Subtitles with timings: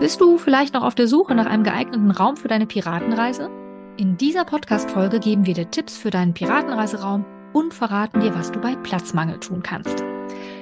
[0.00, 3.50] Bist du vielleicht noch auf der Suche nach einem geeigneten Raum für deine Piratenreise?
[3.98, 8.62] In dieser Podcast-Folge geben wir dir Tipps für deinen Piratenreiseraum und verraten dir, was du
[8.62, 10.02] bei Platzmangel tun kannst.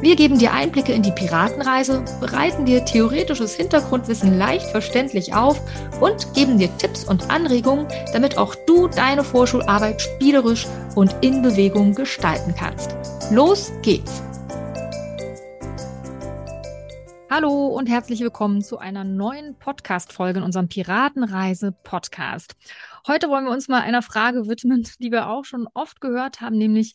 [0.00, 5.60] Wir geben dir Einblicke in die Piratenreise, bereiten dir theoretisches Hintergrundwissen leicht verständlich auf
[6.00, 11.96] und geben dir Tipps und Anregungen, damit auch du deine Vorschularbeit spielerisch und in Bewegung
[11.96, 12.94] gestalten kannst.
[13.32, 14.22] Los geht's!
[17.28, 22.54] Hallo und herzlich willkommen zu einer neuen Podcast-Folge in unserem Piratenreise-Podcast.
[23.08, 26.56] Heute wollen wir uns mal einer Frage widmen, die wir auch schon oft gehört haben,
[26.56, 26.94] nämlich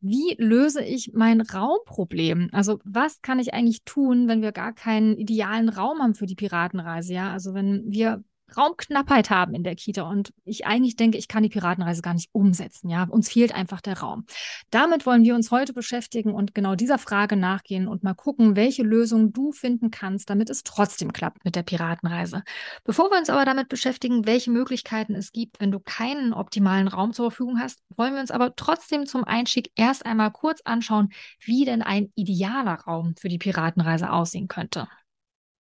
[0.00, 2.48] wie löse ich mein Raumproblem?
[2.52, 6.34] Also was kann ich eigentlich tun, wenn wir gar keinen idealen Raum haben für die
[6.34, 7.14] Piratenreise?
[7.14, 8.24] Ja, also wenn wir
[8.56, 12.30] Raumknappheit haben in der Kita und ich eigentlich denke, ich kann die Piratenreise gar nicht
[12.32, 12.88] umsetzen.
[12.88, 14.24] Ja, uns fehlt einfach der Raum.
[14.70, 18.82] Damit wollen wir uns heute beschäftigen und genau dieser Frage nachgehen und mal gucken, welche
[18.82, 22.42] Lösung du finden kannst, damit es trotzdem klappt mit der Piratenreise.
[22.84, 27.12] Bevor wir uns aber damit beschäftigen, welche Möglichkeiten es gibt, wenn du keinen optimalen Raum
[27.12, 31.64] zur Verfügung hast, wollen wir uns aber trotzdem zum Einstieg erst einmal kurz anschauen, wie
[31.64, 34.88] denn ein idealer Raum für die Piratenreise aussehen könnte.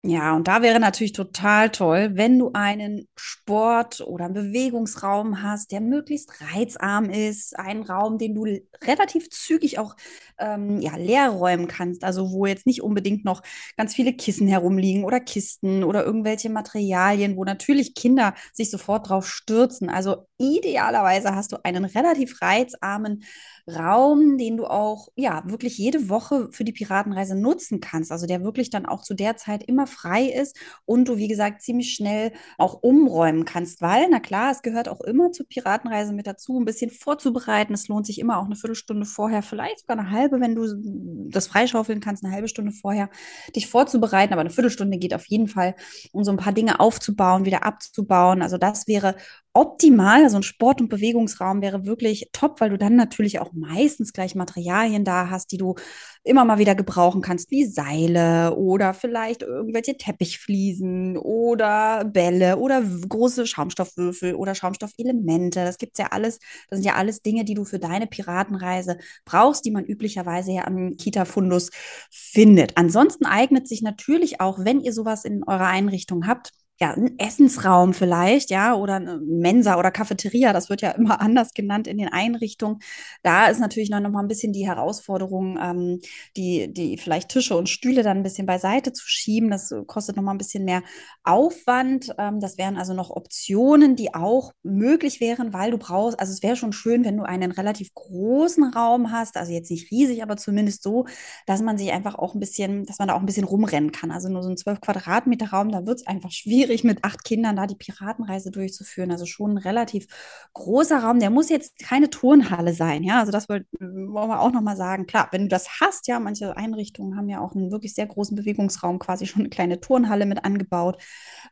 [0.02, 5.74] Ja, und da wäre natürlich total toll, wenn du einen Sport- oder einen Bewegungsraum hast,
[5.74, 8.46] der möglichst reizarm ist, einen Raum, den du
[8.82, 9.98] relativ zügig auch
[10.38, 13.42] ähm, ja, leer räumen kannst, also wo jetzt nicht unbedingt noch
[13.76, 19.28] ganz viele Kissen herumliegen oder Kisten oder irgendwelche Materialien, wo natürlich Kinder sich sofort drauf
[19.28, 19.90] stürzen.
[19.90, 23.24] Also idealerweise hast du einen relativ reizarmen
[23.68, 28.12] Raum, den du auch ja wirklich jede Woche für die Piratenreise nutzen kannst.
[28.12, 31.62] Also der wirklich dann auch zu der Zeit immer frei ist und du, wie gesagt,
[31.62, 36.28] ziemlich schnell auch umräumen kannst, weil, na klar, es gehört auch immer zur Piratenreise mit
[36.28, 37.74] dazu, ein bisschen vorzubereiten.
[37.74, 41.48] Es lohnt sich immer auch eine Viertelstunde vorher, vielleicht sogar eine halbe, wenn du das
[41.48, 43.10] freischaufeln kannst, eine halbe Stunde vorher,
[43.56, 44.34] dich vorzubereiten.
[44.34, 45.76] Aber eine Viertelstunde geht auf jeden Fall,
[46.12, 48.42] um so ein paar Dinge aufzubauen, wieder abzubauen.
[48.42, 49.16] Also das wäre
[49.54, 50.24] optimal.
[50.24, 54.36] Also ein Sport- und Bewegungsraum wäre wirklich top, weil du dann natürlich auch meistens gleich
[54.36, 55.76] Materialien da hast, die du
[56.24, 63.48] immer mal wieder gebrauchen kannst, wie Seile oder vielleicht irgendwelche Teppichfliesen oder Bälle oder große
[63.48, 65.64] Schaumstoffwürfel oder Schaumstoffelemente.
[65.66, 66.40] Das gibt's ja alles.
[66.70, 70.68] Das sind ja alles Dinge, die du für deine Piratenreise brauchst, die man üblicherweise ja
[70.68, 71.72] am Kita-Fundus
[72.12, 72.78] findet.
[72.78, 76.52] Ansonsten eignet sich natürlich auch, wenn ihr sowas in eurer Einrichtung habt,
[76.82, 81.54] ja, ein Essensraum vielleicht, ja, oder eine Mensa oder Cafeteria, das wird ja immer anders
[81.54, 82.80] genannt in den Einrichtungen.
[83.22, 86.00] Da ist natürlich noch, mal ein bisschen die Herausforderung, ähm,
[86.38, 89.50] die, die vielleicht Tische und Stühle dann ein bisschen beiseite zu schieben.
[89.50, 90.84] Das kostet noch mal ein bisschen mehr
[91.24, 92.14] Aufwand.
[92.18, 96.42] Ähm, das wären also noch Optionen, die auch möglich wären, weil du brauchst, also es
[96.44, 100.38] wäre schon schön, wenn du einen relativ großen Raum hast, also jetzt nicht riesig, aber
[100.38, 101.06] zumindest so,
[101.46, 104.12] dass man sich einfach auch ein bisschen, dass man da auch ein bisschen rumrennen kann.
[104.12, 107.24] Also nur so ein 12 Quadratmeter Raum, da wird es einfach schwierig schwierig, mit acht
[107.24, 109.12] Kindern da die Piratenreise durchzuführen.
[109.12, 110.08] Also schon ein relativ
[110.54, 111.20] großer Raum.
[111.20, 113.04] Der muss jetzt keine Turnhalle sein.
[113.04, 115.08] Ja, also das wollen wir auch nochmal sagen.
[115.08, 118.36] Klar, wenn du das hast, ja, manche Einrichtungen haben ja auch einen wirklich sehr großen
[118.36, 121.02] Bewegungsraum, quasi schon eine kleine Turnhalle mit angebaut,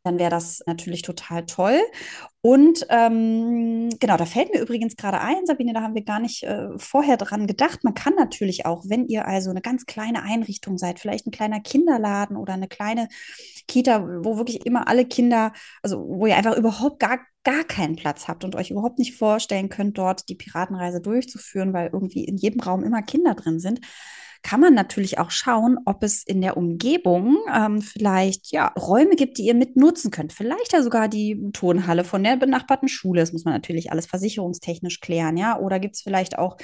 [0.03, 1.79] dann wäre das natürlich total toll.
[2.41, 6.43] Und ähm, genau, da fällt mir übrigens gerade ein, Sabine, da haben wir gar nicht
[6.43, 7.83] äh, vorher dran gedacht.
[7.83, 11.59] Man kann natürlich auch, wenn ihr also eine ganz kleine Einrichtung seid, vielleicht ein kleiner
[11.59, 13.07] Kinderladen oder eine kleine
[13.67, 18.27] Kita, wo wirklich immer alle Kinder, also wo ihr einfach überhaupt gar, gar keinen Platz
[18.27, 22.61] habt und euch überhaupt nicht vorstellen könnt, dort die Piratenreise durchzuführen, weil irgendwie in jedem
[22.61, 23.81] Raum immer Kinder drin sind
[24.47, 29.37] kann man natürlich auch schauen, ob es in der Umgebung ähm, vielleicht ja, Räume gibt,
[29.39, 30.31] die ihr mit nutzen könnt.
[30.31, 33.19] Vielleicht ja sogar die Turnhalle von der benachbarten Schule.
[33.19, 35.59] Das muss man natürlich alles versicherungstechnisch klären, ja.
[35.59, 36.55] Oder gibt es vielleicht auch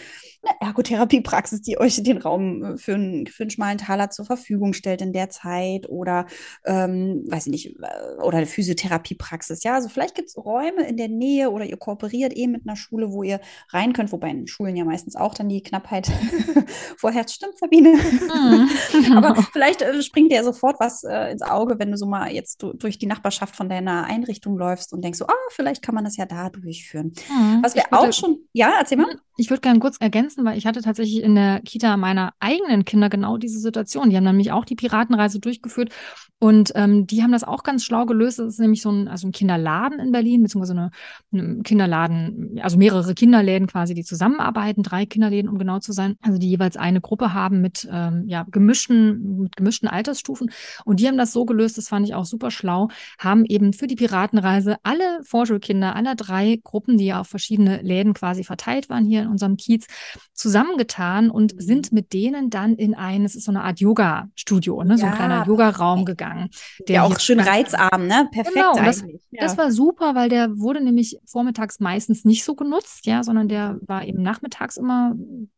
[0.44, 4.72] eine Ergotherapiepraxis, die euch den Raum äh, für, einen, für einen schmalen Taler zur Verfügung
[4.72, 6.26] stellt in der Zeit oder
[6.66, 9.74] ähm, weiß ich nicht, äh, oder eine Physiotherapiepraxis, ja.
[9.74, 13.12] Also vielleicht gibt es Räume in der Nähe oder ihr kooperiert eben mit einer Schule,
[13.12, 13.42] wo ihr
[13.72, 16.10] rein könnt, wobei in Schulen ja meistens auch dann die Knappheit
[16.98, 17.36] vorherrscht.
[17.36, 17.94] Stimmt, Sabine.
[17.94, 19.18] Mhm.
[19.18, 22.62] Aber vielleicht äh, springt dir sofort was äh, ins Auge, wenn du so mal jetzt
[22.62, 26.04] du, durch die Nachbarschaft von deiner Einrichtung läufst und denkst so, ah, vielleicht kann man
[26.04, 27.14] das ja da durchführen.
[27.30, 27.60] Mhm.
[27.64, 29.16] Was wir auch schon, ja, erzähl mal.
[29.36, 33.10] Ich würde gerne kurz ergänzen, weil ich hatte tatsächlich in der Kita meiner eigenen Kinder
[33.10, 34.12] genau diese Situation.
[34.12, 35.90] Die haben nämlich auch die Piratenreise durchgeführt
[36.44, 38.38] und ähm, die haben das auch ganz schlau gelöst.
[38.38, 40.92] Das ist nämlich so ein, also ein Kinderladen in Berlin beziehungsweise eine,
[41.32, 46.38] eine Kinderladen, also mehrere Kinderläden quasi, die zusammenarbeiten, drei Kinderläden, um genau zu sein, also
[46.38, 50.52] die jeweils eine Gruppe haben mit ähm, ja, gemischten, mit gemischten Altersstufen.
[50.86, 52.90] Und die haben das so gelöst, das fand ich auch super schlau,
[53.20, 58.14] haben eben für die Piratenreise alle Vorschulkinder aller drei Gruppen, die ja auf verschiedene Läden
[58.14, 59.88] quasi verteilt waren hier in unserem Kiez,
[60.34, 61.60] zusammengetan und mhm.
[61.62, 64.98] sind mit denen dann in ein, es ist so eine Art Yoga-Studio, ne?
[64.98, 66.50] so ein kleiner Yoga-Raum gegangen.
[66.88, 68.28] Der ja, auch schön reizarm, ne?
[68.32, 69.42] Perfekt genau, das, ja.
[69.42, 73.80] das war super, weil der wurde nämlich vormittags meistens nicht so genutzt, ja, sondern der
[73.82, 75.16] war eben nachmittags immer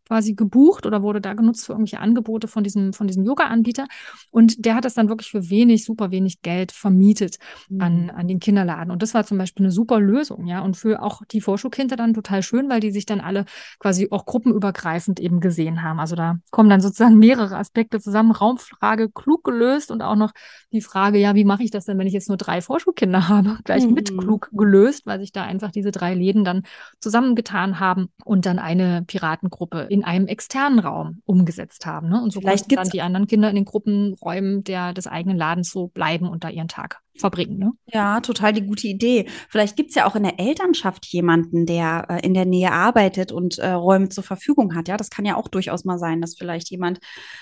[0.07, 3.86] quasi gebucht oder wurde da genutzt für irgendwelche Angebote von diesem, von diesem Yoga-Anbieter.
[4.31, 7.38] Und der hat das dann wirklich für wenig, super wenig Geld vermietet
[7.69, 7.81] mhm.
[7.81, 8.92] an, an den Kinderladen.
[8.92, 10.62] Und das war zum Beispiel eine super Lösung, ja.
[10.62, 13.46] Und für auch die Vorschulkinder dann total schön, weil die sich dann alle
[13.80, 16.00] quasi auch gruppenübergreifend eben gesehen haben.
[16.00, 18.31] Also da kommen dann sozusagen mehrere Aspekte zusammen.
[18.31, 20.31] Raumfrage klug gelöst und auch noch
[20.72, 23.58] die Frage, ja, wie mache ich das denn, wenn ich jetzt nur drei Vorschulkinder habe?
[23.63, 23.94] Gleich mhm.
[23.94, 26.63] mit klug gelöst, weil sich da einfach diese drei Läden dann
[27.00, 32.09] zusammengetan haben und dann eine Piratengruppe in einem externen Raum umgesetzt haben.
[32.09, 32.21] Ne?
[32.21, 35.88] Und so Vielleicht dann die anderen Kinder in den Gruppenräumen der, des eigenen Ladens so
[35.88, 37.57] bleiben und da ihren Tag verbringen.
[37.57, 37.71] Ne?
[37.88, 39.25] Ja, total die gute Idee.
[39.50, 43.31] Vielleicht gibt es ja auch in der Elternschaft jemanden, der äh, in der Nähe arbeitet
[43.31, 44.88] und äh, Räume zur Verfügung hat.
[44.88, 47.00] Ja, das kann ja auch durchaus mal sein, dass vielleicht jemand,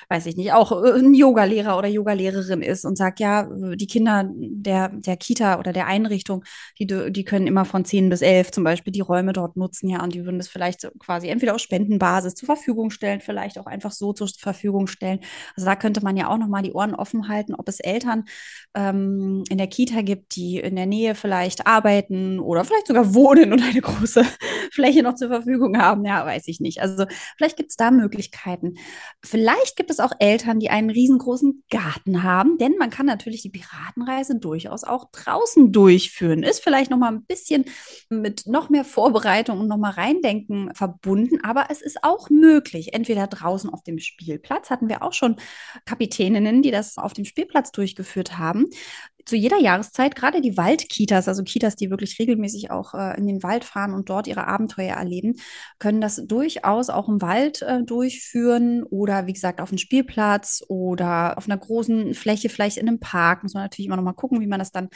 [0.09, 4.29] weiß ich nicht, auch äh, ein Yogalehrer oder Yogalehrerin ist und sagt, ja, die Kinder
[4.35, 6.43] der, der Kita oder der Einrichtung,
[6.79, 10.03] die, die können immer von 10 bis 11 zum Beispiel die Räume dort nutzen, ja,
[10.03, 13.91] und die würden das vielleicht quasi entweder auf Spendenbasis zur Verfügung stellen, vielleicht auch einfach
[13.91, 15.19] so zur Verfügung stellen.
[15.55, 18.25] Also da könnte man ja auch nochmal die Ohren offen halten, ob es Eltern
[18.75, 23.13] ähm, in der der Kita gibt, die in der Nähe vielleicht arbeiten oder vielleicht sogar
[23.13, 24.25] wohnen und eine große
[24.74, 26.04] Fläche noch zur Verfügung haben.
[26.04, 26.81] Ja, weiß ich nicht.
[26.81, 27.06] Also
[27.38, 28.74] vielleicht gibt es da Möglichkeiten.
[29.24, 33.51] Vielleicht gibt es auch Eltern, die einen riesengroßen Garten haben, denn man kann natürlich die
[33.51, 36.44] Piratenreise durchaus auch draußen durchführen.
[36.44, 37.63] Ist vielleicht noch mal ein bisschen
[38.09, 42.94] mit noch mehr Vorbereitung und noch mal reindenken verbunden, aber es ist auch möglich.
[42.94, 45.38] Entweder draußen auf dem Spielplatz hatten wir auch schon
[45.86, 48.66] Kapitäninnen, die das auf dem Spielplatz durchgeführt haben
[49.25, 53.41] zu jeder Jahreszeit, gerade die Waldkitas, also Kitas, die wirklich regelmäßig auch äh, in den
[53.41, 55.35] Wald fahren und dort ihre Abenteuer erleben,
[55.79, 61.37] können das durchaus auch im Wald äh, durchführen oder wie gesagt auf einem Spielplatz oder
[61.37, 63.43] auf einer großen Fläche, vielleicht in einem Park.
[63.43, 64.89] Muss man natürlich immer noch mal gucken, wie man das dann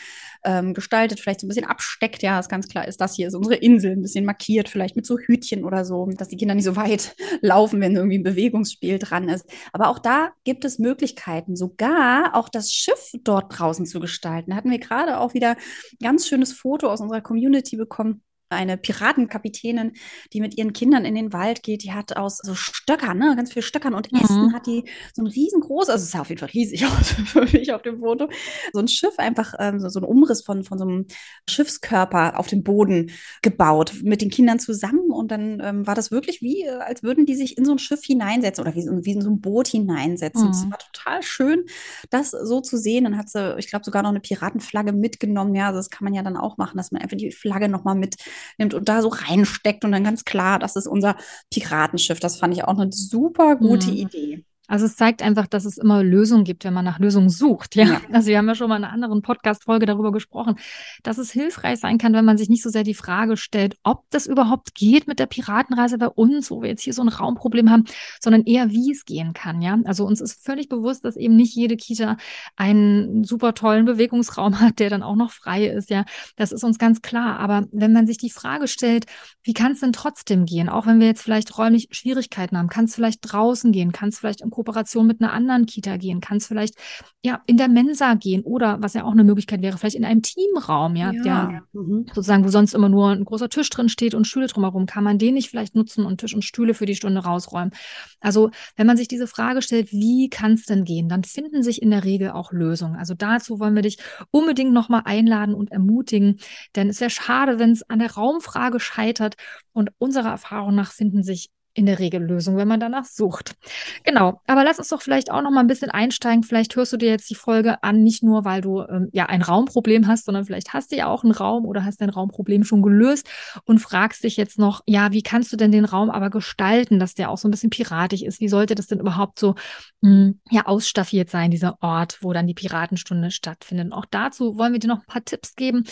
[0.44, 2.21] ähm, gestaltet, vielleicht so ein bisschen absteckt.
[2.21, 5.06] Ja, ist ganz klar, ist das hier ist unsere Insel, ein bisschen markiert, vielleicht mit
[5.06, 9.00] so Hütchen oder so, dass die Kinder nicht so weit laufen, wenn irgendwie ein Bewegungsspiel
[9.00, 9.50] dran ist.
[9.71, 14.52] Aber auch da gibt es Möglichkeiten, sogar auch das Schiff dort draußen zu gestalten gestalten.
[14.52, 15.58] Da hatten wir gerade auch wieder ein
[16.02, 19.94] ganz schönes Foto aus unserer Community bekommen eine Piratenkapitänin,
[20.34, 23.54] die mit ihren Kindern in den Wald geht, die hat aus so Stöckern, ne, ganz
[23.54, 24.20] viel Stöckern und mhm.
[24.20, 27.42] Ästen hat die so ein riesengroßes, also es sah auf jeden Fall riesig aus für
[27.42, 28.30] mich auf dem Foto,
[28.74, 31.06] so ein Schiff einfach, ähm, so, so ein Umriss von, von so einem
[31.50, 33.12] Schiffskörper auf dem Boden
[33.42, 37.26] gebaut mit den Kindern zusammen und dann ähm, war das wirklich wie, äh, als würden
[37.26, 40.50] die sich in so ein Schiff hineinsetzen oder wie, wie in so ein Boot hineinsetzen.
[40.50, 40.72] Es mhm.
[40.72, 41.66] war total schön,
[42.10, 43.04] das so zu sehen.
[43.04, 45.56] Dann hat sie, ich glaube, sogar noch eine Piratenflagge mitgenommen.
[45.56, 47.96] Ja, also das kann man ja dann auch machen, dass man einfach die Flagge nochmal
[47.96, 48.16] mit
[48.57, 51.16] nimmt und da so reinsteckt und dann ganz klar, das ist unser
[51.51, 52.19] Piratenschiff.
[52.19, 53.98] Das fand ich auch eine super gute mhm.
[53.98, 54.45] Idee.
[54.68, 57.75] Also es zeigt einfach, dass es immer Lösungen gibt, wenn man nach Lösungen sucht.
[57.75, 57.86] Ja?
[57.86, 58.02] ja.
[58.12, 60.56] Also wir haben ja schon mal in einer anderen Podcast-Folge darüber gesprochen,
[61.04, 64.04] dass es hilfreich sein kann, wenn man sich nicht so sehr die Frage stellt, ob
[64.10, 67.69] das überhaupt geht mit der Piratenreise bei uns, wo wir jetzt hier so ein Raumproblem
[67.69, 67.86] haben,
[68.19, 69.62] sondern eher, wie es gehen kann.
[69.62, 72.18] Ja, also uns ist völlig bewusst, dass eben nicht jede Kita
[72.56, 75.89] einen super tollen Bewegungsraum hat, der dann auch noch frei ist.
[75.89, 76.03] Ja,
[76.36, 77.39] das ist uns ganz klar.
[77.39, 79.06] Aber wenn man sich die Frage stellt,
[79.44, 82.86] wie kann es denn trotzdem gehen, auch wenn wir jetzt vielleicht räumlich Schwierigkeiten haben, kann
[82.86, 86.38] es vielleicht draußen gehen, kann es vielleicht im Kooperation mit einer anderen Kita gehen, kann
[86.38, 86.76] es vielleicht
[87.24, 90.24] ja in der Mensa gehen oder was ja auch eine Möglichkeit wäre, vielleicht in einem
[90.24, 91.22] Teamraum, ja, ja.
[91.24, 92.08] der mhm.
[92.08, 95.20] sozusagen, wo sonst immer nur ein großer Tisch drin steht und Stühle drumherum, kann man
[95.20, 97.72] den nicht vielleicht nutzen und Tisch und Stühle für die Stunde rausräumen.
[98.20, 101.84] Also wenn man sich diese Frage stellt, wie kann es denn gehen, dann finden sich
[101.84, 102.96] in der Regel auch Lösungen.
[102.96, 104.00] Also dazu wollen wir dich
[104.32, 106.40] unbedingt nochmal einladen und ermutigen,
[106.76, 109.36] denn es wäre schade, wenn es an der Raumfrage scheitert
[109.74, 113.55] und unserer Erfahrung nach finden sich in der Regel Lösung, wenn man danach sucht.
[114.03, 114.41] Genau.
[114.48, 116.41] Aber lass uns doch vielleicht auch noch mal ein bisschen einsteigen.
[116.41, 119.43] Vielleicht hörst du dir jetzt die Folge an, nicht nur, weil du ähm, ja ein
[119.43, 122.81] Raumproblem hast, sondern vielleicht hast du ja auch einen Raum oder hast dein Raumproblem schon
[122.81, 123.29] gelöst
[123.65, 127.13] und fragst dich jetzt noch, ja, wie kannst du denn den Raum aber gestalten, dass
[127.13, 128.39] der auch so ein bisschen piratig ist?
[128.39, 129.53] Wie sollte das denn überhaupt so
[130.01, 133.86] mh, hm, ja ausstaffiert sein, dieser Ort, wo dann die Piratenstunde stattfindet?
[133.86, 135.84] Und auch dazu wollen wir dir noch ein paar Tipps geben,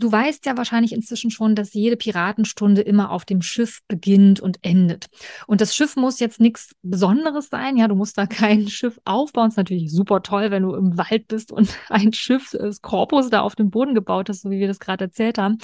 [0.00, 4.58] Du weißt ja wahrscheinlich inzwischen schon, dass jede Piratenstunde immer auf dem Schiff beginnt und
[4.62, 5.06] endet.
[5.48, 7.76] Und das Schiff muss jetzt nichts Besonderes sein.
[7.76, 9.48] Ja, du musst da kein Schiff aufbauen.
[9.48, 13.40] Ist natürlich super toll, wenn du im Wald bist und ein Schiff, das Korpus da
[13.40, 15.58] auf dem Boden gebaut hast, so wie wir das gerade erzählt haben.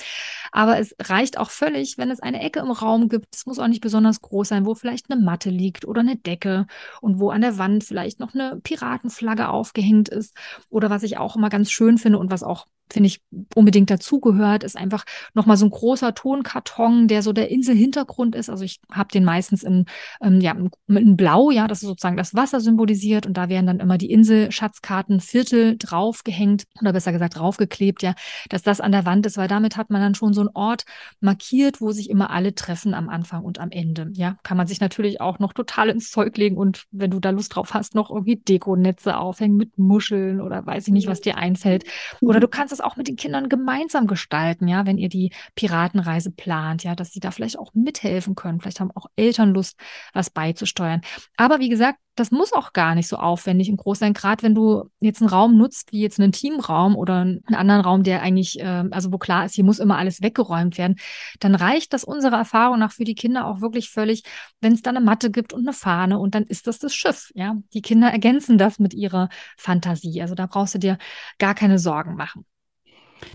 [0.50, 3.32] Aber es reicht auch völlig, wenn es eine Ecke im Raum gibt.
[3.32, 6.66] Es muss auch nicht besonders groß sein, wo vielleicht eine Matte liegt oder eine Decke
[7.00, 10.34] und wo an der Wand vielleicht noch eine Piratenflagge aufgehängt ist.
[10.70, 13.22] Oder was ich auch immer ganz schön finde und was auch finde ich,
[13.54, 18.50] unbedingt dazugehört, ist einfach nochmal so ein großer Tonkarton, der so der Inselhintergrund ist.
[18.50, 19.86] Also ich habe den meistens in,
[20.22, 20.54] ähm, ja,
[20.88, 24.10] in Blau, ja, das ist sozusagen das Wasser symbolisiert und da werden dann immer die
[24.10, 28.14] Inselschatzkarten Viertel draufgehängt oder besser gesagt draufgeklebt, ja,
[28.50, 30.84] dass das an der Wand ist, weil damit hat man dann schon so einen Ort
[31.20, 34.10] markiert, wo sich immer alle treffen am Anfang und am Ende.
[34.12, 37.30] Ja, kann man sich natürlich auch noch total ins Zeug legen und wenn du da
[37.30, 41.36] Lust drauf hast, noch irgendwie Dekonetze aufhängen mit Muscheln oder weiß ich nicht, was dir
[41.38, 41.84] einfällt.
[42.20, 46.30] Oder du kannst es auch mit den Kindern gemeinsam gestalten, ja, wenn ihr die Piratenreise
[46.30, 48.60] plant, ja, dass sie da vielleicht auch mithelfen können.
[48.60, 49.78] Vielleicht haben auch Eltern Lust,
[50.12, 51.00] was beizusteuern.
[51.36, 54.12] Aber wie gesagt, das muss auch gar nicht so aufwendig und groß sein.
[54.12, 58.02] Gerade wenn du jetzt einen Raum nutzt, wie jetzt einen Teamraum oder einen anderen Raum,
[58.02, 60.96] der eigentlich, äh, also wo klar ist, hier muss immer alles weggeräumt werden,
[61.40, 64.22] dann reicht das unserer Erfahrung nach für die Kinder auch wirklich völlig,
[64.60, 67.30] wenn es da eine Matte gibt und eine Fahne und dann ist das das Schiff.
[67.34, 70.22] Ja, die Kinder ergänzen das mit ihrer Fantasie.
[70.22, 70.98] Also da brauchst du dir
[71.38, 72.44] gar keine Sorgen machen.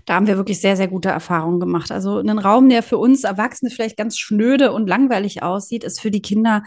[0.06, 1.90] Da haben wir wirklich sehr, sehr gute Erfahrungen gemacht.
[1.90, 6.10] Also ein Raum, der für uns Erwachsene vielleicht ganz schnöde und langweilig aussieht, ist für
[6.10, 6.62] die Kinder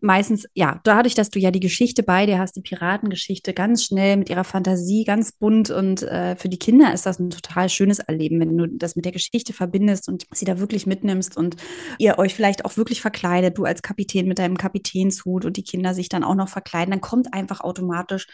[0.00, 4.16] meistens, ja, dadurch, dass du ja die Geschichte bei dir hast, die Piratengeschichte, ganz schnell
[4.16, 7.98] mit ihrer Fantasie, ganz bunt und äh, für die Kinder ist das ein total schönes
[7.98, 11.56] Erleben, wenn du das mit der Geschichte verbindest und sie da wirklich mitnimmst und
[11.98, 15.94] ihr euch vielleicht auch wirklich verkleidet, du als Kapitän mit deinem Kapitänshut und die Kinder
[15.94, 18.26] sich dann auch noch verkleiden, dann kommt einfach automatisch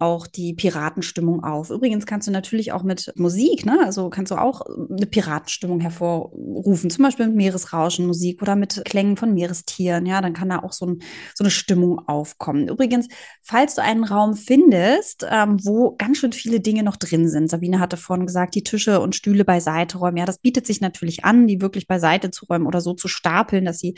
[0.00, 1.70] auch die Piratenstimmung auf.
[1.70, 3.83] Übrigens kannst du natürlich auch mit Musik, ne?
[3.84, 9.16] Also kannst du auch eine Piratenstimmung hervorrufen, zum Beispiel mit Meeresrauschen Musik oder mit Klängen
[9.16, 10.06] von Meerestieren.
[10.06, 11.02] Ja, dann kann da auch so, ein,
[11.34, 12.68] so eine Stimmung aufkommen.
[12.68, 13.08] Übrigens,
[13.42, 17.80] falls du einen Raum findest, ähm, wo ganz schön viele Dinge noch drin sind, Sabine
[17.80, 20.16] hatte vorhin gesagt, die Tische und Stühle beiseite räumen.
[20.16, 23.64] Ja, das bietet sich natürlich an, die wirklich beiseite zu räumen oder so zu stapeln,
[23.64, 23.94] dass sie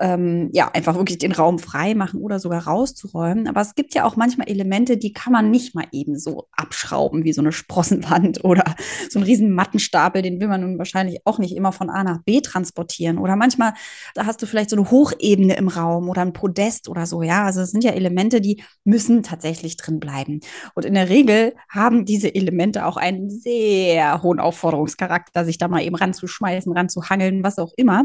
[0.00, 3.48] ähm, ja, einfach wirklich den Raum frei machen oder sogar rauszuräumen.
[3.48, 7.24] Aber es gibt ja auch manchmal Elemente, die kann man nicht mal eben so abschrauben,
[7.24, 8.64] wie so eine Sprossenwand oder
[9.10, 12.22] so einen riesen Mattenstapel, den will man nun wahrscheinlich auch nicht immer von A nach
[12.22, 13.18] B transportieren.
[13.18, 13.74] Oder manchmal,
[14.14, 17.44] da hast du vielleicht so eine Hochebene im Raum oder ein Podest oder so, ja.
[17.44, 20.40] Also es sind ja Elemente, die müssen tatsächlich drin bleiben.
[20.74, 25.82] Und in der Regel haben diese Elemente auch einen sehr hohen Aufforderungscharakter, sich da mal
[25.82, 28.04] eben ranzuschmeißen, ranzuhangeln, was auch immer.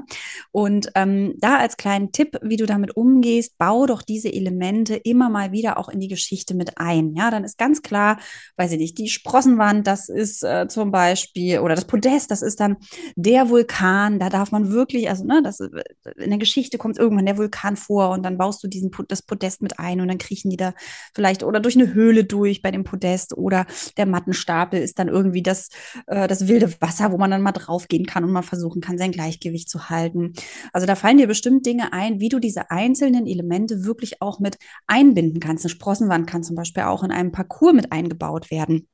[0.51, 5.29] Und ähm, da als kleinen Tipp, wie du damit umgehst, bau doch diese Elemente immer
[5.29, 7.13] mal wieder auch in die Geschichte mit ein.
[7.13, 8.19] Ja, dann ist ganz klar,
[8.55, 12.61] weiß ich nicht, die Sprossenwand, das ist äh, zum Beispiel, oder das Podest, das ist
[12.61, 12.77] dann
[13.17, 17.37] der Vulkan, da darf man wirklich, also ne, das, in der Geschichte kommt irgendwann der
[17.37, 20.57] Vulkan vor und dann baust du diesen, das Podest mit ein und dann kriechen die
[20.57, 20.73] da
[21.13, 23.65] vielleicht oder durch eine Höhle durch bei dem Podest oder
[23.97, 25.67] der Mattenstapel ist dann irgendwie das,
[26.07, 29.11] äh, das wilde Wasser, wo man dann mal draufgehen kann und mal versuchen kann, sein
[29.11, 30.31] Gleichgewicht zu halten.
[30.71, 34.57] Also da fallen dir bestimmt Dinge ein, wie du diese einzelnen Elemente wirklich auch mit
[34.87, 35.65] einbinden kannst.
[35.65, 38.87] Eine Sprossenwand kann zum Beispiel auch in einem Parcours mit eingebaut werden.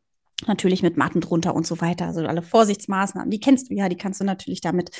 [0.48, 2.06] Natürlich mit Matten drunter und so weiter.
[2.06, 4.92] Also alle Vorsichtsmaßnahmen, die kennst du ja, die kannst du natürlich damit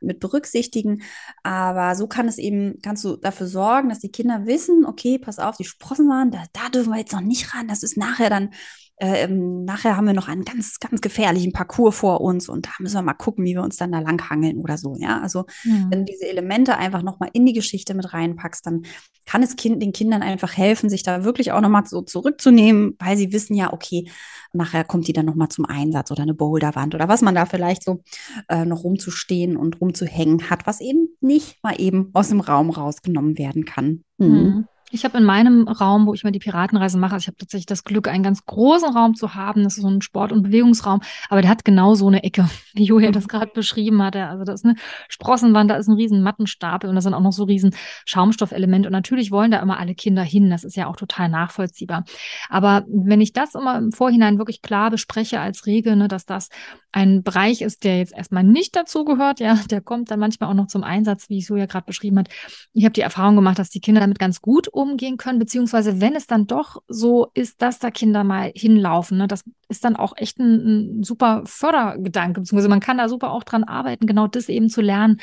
[0.00, 1.02] mit berücksichtigen.
[1.44, 5.38] Aber so kann es eben, kannst du dafür sorgen, dass die Kinder wissen, okay, pass
[5.38, 7.68] auf, die Sprossenwand, da, da dürfen wir jetzt noch nicht ran.
[7.68, 8.50] Das ist nachher dann
[9.00, 12.96] ähm, nachher haben wir noch einen ganz, ganz gefährlichen Parcours vor uns und da müssen
[12.96, 14.96] wir mal gucken, wie wir uns dann da langhangeln oder so.
[14.98, 15.86] Ja, also mhm.
[15.90, 18.82] wenn du diese Elemente einfach nochmal in die Geschichte mit reinpackst, dann
[19.24, 23.16] kann es kind, den Kindern einfach helfen, sich da wirklich auch nochmal so zurückzunehmen, weil
[23.16, 24.10] sie wissen ja, okay,
[24.52, 27.84] nachher kommt die dann nochmal zum Einsatz oder eine Boulderwand oder was man da vielleicht
[27.84, 28.02] so
[28.48, 33.38] äh, noch rumzustehen und rumzuhängen hat, was eben nicht mal eben aus dem Raum rausgenommen
[33.38, 34.02] werden kann.
[34.16, 34.26] Mhm.
[34.26, 34.68] Mhm.
[34.90, 37.66] Ich habe in meinem Raum, wo ich mal die Piratenreise mache, also ich habe tatsächlich
[37.66, 39.64] das Glück, einen ganz großen Raum zu haben.
[39.64, 42.84] Das ist so ein Sport- und Bewegungsraum, aber der hat genau so eine Ecke, wie
[42.84, 44.24] Julia das gerade beschrieben hatte.
[44.26, 44.76] Also da ist eine
[45.08, 47.74] Sprossenwand, da ist ein riesen Mattenstapel und da sind auch noch so riesen
[48.06, 48.88] Schaumstoffelemente.
[48.88, 50.48] Und natürlich wollen da immer alle Kinder hin.
[50.48, 52.04] Das ist ja auch total nachvollziehbar.
[52.48, 56.48] Aber wenn ich das immer im Vorhinein wirklich klar bespreche als Regel, ne, dass das
[56.92, 60.68] ein Bereich ist, der jetzt erstmal nicht dazugehört, ja, der kommt dann manchmal auch noch
[60.68, 62.28] zum Einsatz, wie Julia gerade beschrieben hat.
[62.72, 66.14] Ich habe die Erfahrung gemacht, dass die Kinder damit ganz gut umgehen können, beziehungsweise wenn
[66.14, 70.12] es dann doch so ist, dass da Kinder mal hinlaufen, ne, das ist dann auch
[70.16, 74.48] echt ein, ein super Fördergedanke, beziehungsweise man kann da super auch dran arbeiten, genau das
[74.48, 75.20] eben zu lernen,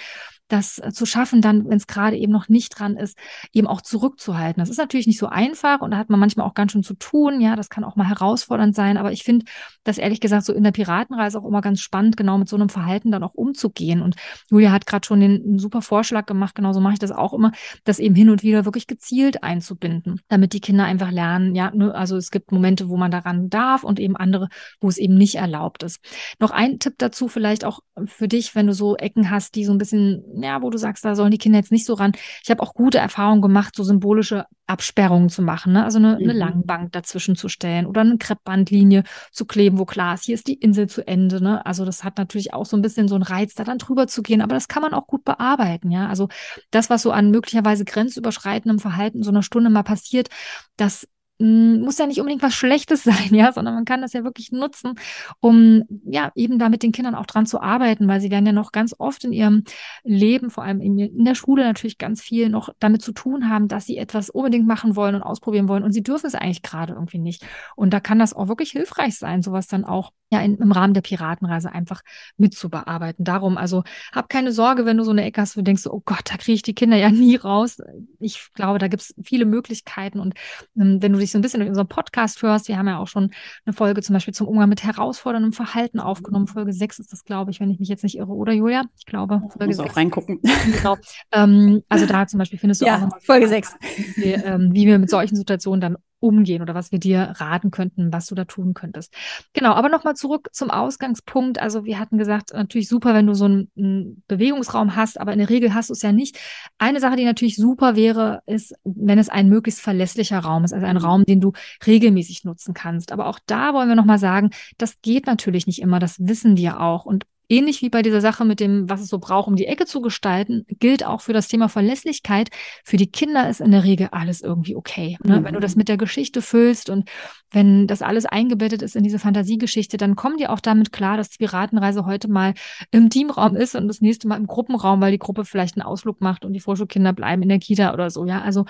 [0.47, 3.17] das äh, zu schaffen, dann, wenn es gerade eben noch nicht dran ist,
[3.53, 4.61] eben auch zurückzuhalten.
[4.61, 6.93] Das ist natürlich nicht so einfach und da hat man manchmal auch ganz schön zu
[6.93, 7.41] tun.
[7.41, 8.97] Ja, das kann auch mal herausfordernd sein.
[8.97, 9.45] Aber ich finde
[9.83, 12.69] das ehrlich gesagt so in der Piratenreise auch immer ganz spannend, genau mit so einem
[12.69, 14.01] Verhalten dann auch umzugehen.
[14.01, 14.15] Und
[14.49, 16.55] Julia hat gerade schon den einen super Vorschlag gemacht.
[16.55, 17.51] Genauso mache ich das auch immer,
[17.83, 21.55] das eben hin und wieder wirklich gezielt einzubinden, damit die Kinder einfach lernen.
[21.55, 24.49] Ja, ne, also es gibt Momente, wo man daran darf und eben andere,
[24.79, 25.99] wo es eben nicht erlaubt ist.
[26.39, 29.71] Noch ein Tipp dazu vielleicht auch für dich, wenn du so Ecken hast, die so
[29.71, 32.13] ein bisschen, ja, wo du sagst, da sollen die Kinder jetzt nicht so ran.
[32.43, 35.83] Ich habe auch gute Erfahrungen gemacht, so symbolische Absperrungen zu machen, ne?
[35.83, 36.23] also eine, mhm.
[36.23, 40.47] eine Langbank dazwischen zu stellen oder eine Kreppbandlinie zu kleben, wo klar ist, hier ist
[40.47, 41.41] die Insel zu Ende.
[41.41, 41.63] Ne?
[41.65, 44.23] Also das hat natürlich auch so ein bisschen so einen Reiz, da dann drüber zu
[44.23, 45.91] gehen, aber das kann man auch gut bearbeiten.
[45.91, 46.29] Ja, also
[46.71, 50.29] das, was so an möglicherweise grenzüberschreitendem Verhalten so einer Stunde mal passiert,
[50.77, 54.51] das muss ja nicht unbedingt was Schlechtes sein, ja, sondern man kann das ja wirklich
[54.51, 54.95] nutzen,
[55.39, 58.53] um ja eben da mit den Kindern auch dran zu arbeiten, weil sie werden ja
[58.53, 59.63] noch ganz oft in ihrem
[60.03, 63.67] Leben, vor allem in, in der Schule natürlich ganz viel noch damit zu tun haben,
[63.67, 66.93] dass sie etwas unbedingt machen wollen und ausprobieren wollen und sie dürfen es eigentlich gerade
[66.93, 67.45] irgendwie nicht.
[67.75, 70.93] Und da kann das auch wirklich hilfreich sein, sowas dann auch ja in, im Rahmen
[70.93, 72.01] der Piratenreise einfach
[72.37, 73.23] mitzubearbeiten.
[73.23, 76.01] Darum, also hab keine Sorge, wenn du so eine Ecke hast, wo du denkst, oh
[76.03, 77.77] Gott, da kriege ich die Kinder ja nie raus.
[78.19, 80.33] Ich glaube, da gibt es viele Möglichkeiten und
[80.77, 83.07] ähm, wenn du dich so ein bisschen in unserem Podcast hörst, wir haben ja auch
[83.07, 83.31] schon
[83.65, 86.47] eine Folge zum Beispiel zum Umgang mit herausforderndem Verhalten aufgenommen.
[86.47, 88.83] Folge 6 ist das, glaube ich, wenn ich mich jetzt nicht irre, oder Julia?
[88.97, 89.89] Ich glaube, Folge ich muss 6.
[89.89, 90.39] auch reingucken.
[90.65, 90.97] Genau.
[91.31, 93.75] Ähm, also da zum Beispiel findest du ja, auch Folge 6.
[94.15, 98.11] Wie, ähm, wie wir mit solchen Situationen dann umgehen oder was wir dir raten könnten,
[98.11, 99.13] was du da tun könntest.
[99.53, 101.59] Genau, aber nochmal zurück zum Ausgangspunkt.
[101.59, 105.39] Also wir hatten gesagt, natürlich super, wenn du so einen, einen, Bewegungsraum hast, aber in
[105.39, 106.37] der Regel hast du es ja nicht.
[106.77, 110.85] Eine Sache, die natürlich super wäre, ist, wenn es ein möglichst verlässlicher Raum ist, also
[110.85, 111.53] ein Raum, den du
[111.85, 113.11] regelmäßig nutzen kannst.
[113.11, 116.81] Aber auch da wollen wir nochmal sagen, das geht natürlich nicht immer, das wissen wir
[116.81, 117.05] auch.
[117.05, 119.85] Und ähnlich wie bei dieser Sache mit dem, was es so braucht, um die Ecke
[119.85, 122.49] zu gestalten, gilt auch für das Thema Verlässlichkeit.
[122.83, 125.17] Für die Kinder ist in der Regel alles irgendwie okay.
[125.23, 125.39] Ne?
[125.39, 125.43] Mhm.
[125.45, 127.09] Wenn du das mit der Geschichte füllst und
[127.51, 131.29] wenn das alles eingebettet ist in diese Fantasiegeschichte, dann kommen die auch damit klar, dass
[131.29, 132.53] die Piratenreise heute mal
[132.91, 136.21] im Teamraum ist und das nächste Mal im Gruppenraum, weil die Gruppe vielleicht einen Ausflug
[136.21, 138.25] macht und die Vorschulkinder bleiben in der Kita oder so.
[138.25, 138.65] Ja, also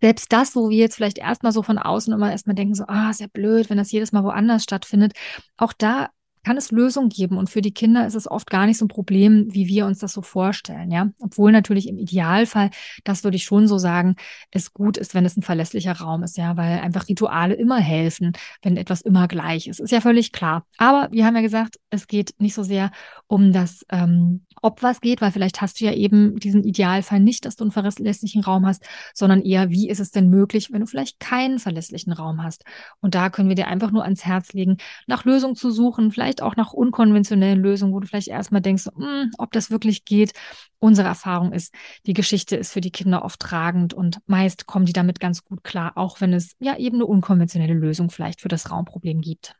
[0.00, 3.10] selbst das, wo wir jetzt vielleicht erstmal so von außen immer erstmal denken, so, ah,
[3.10, 5.12] ist ja blöd, wenn das jedes Mal woanders stattfindet.
[5.56, 6.08] Auch da
[6.46, 7.38] kann es Lösungen geben.
[7.38, 9.98] Und für die Kinder ist es oft gar nicht so ein Problem, wie wir uns
[9.98, 11.08] das so vorstellen, ja.
[11.18, 12.70] Obwohl natürlich im Idealfall,
[13.02, 14.14] das würde ich schon so sagen,
[14.52, 18.30] es gut ist, wenn es ein verlässlicher Raum ist, ja, weil einfach Rituale immer helfen,
[18.62, 19.80] wenn etwas immer gleich ist.
[19.80, 20.64] Ist ja völlig klar.
[20.78, 22.92] Aber wir haben ja gesagt, es geht nicht so sehr
[23.26, 27.44] um das, ähm, ob was geht, weil vielleicht hast du ja eben diesen Idealfall nicht,
[27.44, 30.86] dass du einen verlässlichen Raum hast, sondern eher, wie ist es denn möglich, wenn du
[30.86, 32.64] vielleicht keinen verlässlichen Raum hast?
[33.00, 34.76] Und da können wir dir einfach nur ans Herz legen,
[35.08, 38.86] nach Lösungen zu suchen, vielleicht vielleicht auch nach unkonventionellen Lösungen, wo du vielleicht erstmal denkst,
[38.94, 40.32] hm, ob das wirklich geht.
[40.78, 41.72] Unsere Erfahrung ist,
[42.06, 45.64] die Geschichte ist für die Kinder oft tragend und meist kommen die damit ganz gut
[45.64, 49.54] klar, auch wenn es ja eben eine unkonventionelle Lösung vielleicht für das Raumproblem gibt.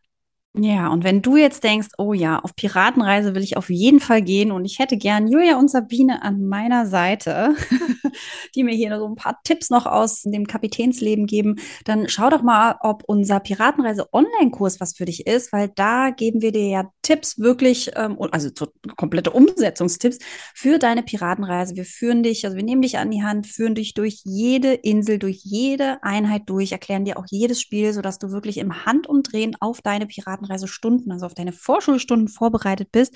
[0.58, 4.22] Ja, und wenn du jetzt denkst, oh ja, auf Piratenreise will ich auf jeden Fall
[4.22, 7.54] gehen und ich hätte gern Julia und Sabine an meiner Seite,
[8.54, 12.40] die mir hier so ein paar Tipps noch aus dem Kapitänsleben geben, dann schau doch
[12.40, 16.90] mal, ob unser Piratenreise Online-Kurs was für dich ist, weil da geben wir dir ja
[17.02, 18.48] Tipps wirklich, ähm, also
[18.96, 20.20] komplette Umsetzungstipps
[20.54, 21.76] für deine Piratenreise.
[21.76, 25.18] Wir führen dich, also wir nehmen dich an die Hand, führen dich durch jede Insel,
[25.18, 29.82] durch jede Einheit durch, erklären dir auch jedes Spiel, sodass du wirklich im Handumdrehen auf
[29.82, 33.14] deine Piratenreise Stunden, also auf deine Vorschulstunden vorbereitet bist.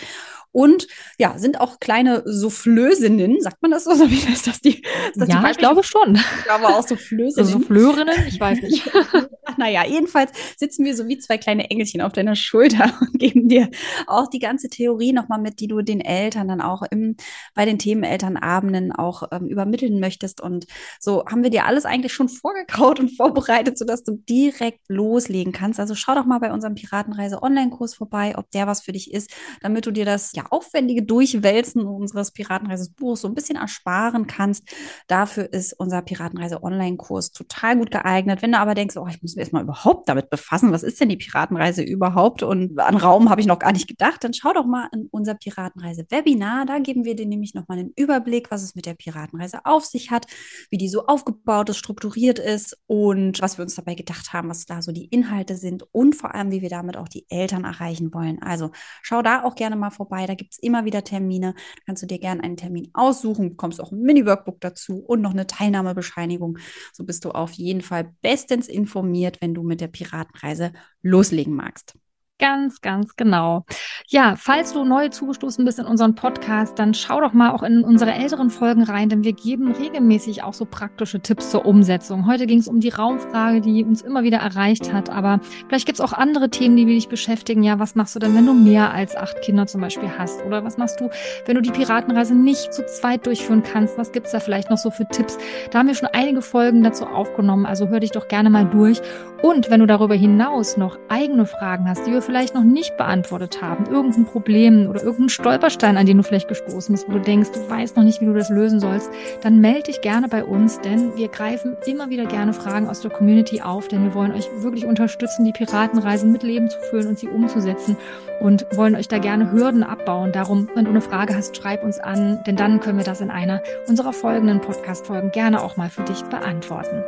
[0.53, 0.87] Und
[1.19, 3.91] ja, sind auch kleine Soufflösinnen, sagt man das so?
[4.05, 6.17] Ist das die, ist das ja, die ich glaube schon.
[6.17, 7.51] Ich glaube auch Soufflösinnen.
[7.51, 8.91] Soufflörinnen, ich weiß nicht.
[9.59, 13.71] naja, jedenfalls sitzen wir so wie zwei kleine Engelchen auf deiner Schulter und geben dir
[14.07, 17.17] auch die ganze Theorie nochmal mit, die du den Eltern dann auch im,
[17.55, 20.41] bei den Themenelternabenden auch ähm, übermitteln möchtest.
[20.41, 20.67] Und
[20.99, 25.81] so haben wir dir alles eigentlich schon vorgekaut und vorbereitet, sodass du direkt loslegen kannst.
[25.81, 29.31] Also schau doch mal bei unserem Piratenreise Online-Kurs vorbei, ob der was für dich ist,
[29.61, 34.65] damit du dir das ja aufwendige Durchwälzen unseres Piratenreises-Buchs so ein bisschen ersparen kannst.
[35.07, 38.43] Dafür ist unser Piratenreise Online-Kurs total gut geeignet.
[38.43, 41.09] Wenn du aber denkst, oh, ich muss mich erstmal überhaupt damit befassen, was ist denn
[41.09, 44.67] die Piratenreise überhaupt und an Raum habe ich noch gar nicht gedacht, dann schau doch
[44.67, 46.67] mal in unser Piratenreise-Webinar.
[46.67, 50.11] Da geben wir dir nämlich nochmal einen Überblick, was es mit der Piratenreise auf sich
[50.11, 50.27] hat,
[50.71, 54.67] wie die so aufgebaut ist, strukturiert ist und was wir uns dabei gedacht haben, was
[54.67, 58.13] da so die Inhalte sind und vor allem, wie wir damit auch die Eltern erreichen
[58.13, 58.43] wollen.
[58.43, 58.71] Also
[59.03, 60.27] schau da auch gerne mal vorbei.
[60.27, 61.55] Da gibt es immer wieder Termine.
[61.55, 65.33] Da kannst du dir gerne einen Termin aussuchen, bekommst auch ein Mini-Workbook dazu und noch
[65.33, 66.59] eine Teilnahmebescheinigung.
[66.93, 71.95] So bist du auf jeden Fall bestens informiert, wenn du mit der Piratenreise loslegen magst.
[72.41, 73.67] Ganz, ganz genau.
[74.09, 77.85] Ja, falls du neu zugestoßen bist in unseren Podcast, dann schau doch mal auch in
[77.85, 82.27] unsere älteren Folgen rein, denn wir geben regelmäßig auch so praktische Tipps zur Umsetzung.
[82.27, 85.99] Heute ging es um die Raumfrage, die uns immer wieder erreicht hat, aber vielleicht gibt
[85.99, 87.63] es auch andere Themen, die dich beschäftigen.
[87.63, 90.43] Ja, was machst du denn, wenn du mehr als acht Kinder zum Beispiel hast?
[90.47, 91.11] Oder was machst du,
[91.45, 93.99] wenn du die Piratenreise nicht zu zweit durchführen kannst?
[93.99, 95.37] Was gibt es da vielleicht noch so für Tipps?
[95.71, 99.03] Da haben wir schon einige Folgen dazu aufgenommen, also hör dich doch gerne mal durch.
[99.43, 103.63] Und wenn du darüber hinaus noch eigene Fragen hast, die wir vielleicht noch nicht beantwortet
[103.63, 107.51] haben, irgendein Problem oder irgendein Stolperstein, an den du vielleicht gestoßen bist, wo du denkst,
[107.53, 109.11] du weißt noch nicht, wie du das lösen sollst,
[109.43, 113.11] dann melde dich gerne bei uns, denn wir greifen immer wieder gerne Fragen aus der
[113.11, 117.19] Community auf, denn wir wollen euch wirklich unterstützen, die Piratenreise mit Leben zu füllen und
[117.19, 117.97] sie umzusetzen
[118.41, 120.33] und wollen euch da gerne Hürden abbauen.
[120.33, 123.31] Darum, wenn du eine Frage hast, schreib uns an, denn dann können wir das in
[123.31, 127.03] einer unserer folgenden Podcast-Folgen gerne auch mal für dich beantworten.